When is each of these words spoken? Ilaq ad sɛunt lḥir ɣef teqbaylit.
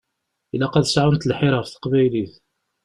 Ilaq 0.53 0.73
ad 0.75 0.87
sɛunt 0.87 1.27
lḥir 1.29 1.53
ɣef 1.57 1.67
teqbaylit. 1.69 2.33